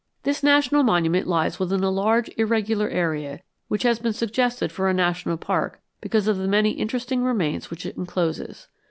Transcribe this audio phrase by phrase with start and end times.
[0.23, 4.95] This national monument lies within a large irregular area which has been suggested for a
[4.95, 8.67] national park because of the many interesting remains which it encloses.